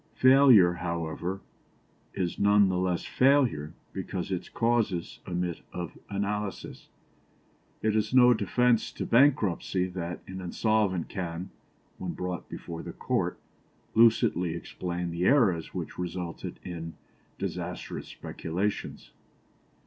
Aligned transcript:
Failure, 0.15 0.73
however, 0.73 1.41
is 2.15 2.39
none 2.39 2.69
the 2.69 2.77
less 2.79 3.05
failure 3.05 3.73
because 3.93 4.31
its 4.31 4.49
causes 4.49 5.19
admit 5.27 5.61
of 5.73 5.95
analysis. 6.09 6.89
It 7.83 7.95
is 7.95 8.11
no 8.11 8.33
defence 8.33 8.91
to 8.93 9.05
bankruptcy 9.05 9.85
that 9.89 10.21
an 10.25 10.41
insolvent 10.41 11.07
can, 11.07 11.51
when 11.99 12.13
brought 12.13 12.49
before 12.49 12.81
the 12.81 12.93
Court, 12.93 13.37
lucidly 13.93 14.55
explain 14.55 15.11
the 15.11 15.25
errors 15.27 15.71
which 15.75 15.99
resulted 15.99 16.59
in 16.63 16.95
disastrous 17.37 18.07
speculations. 18.07 19.11